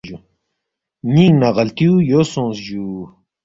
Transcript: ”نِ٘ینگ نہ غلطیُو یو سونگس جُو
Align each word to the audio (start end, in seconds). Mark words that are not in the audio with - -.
”نِ٘ینگ 1.11 1.35
نہ 1.41 1.49
غلطیُو 1.55 1.93
یو 2.09 2.21
سونگس 2.31 2.57
جُو 2.65 2.85